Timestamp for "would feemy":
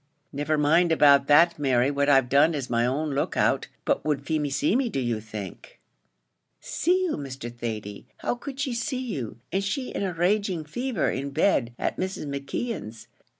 4.03-4.49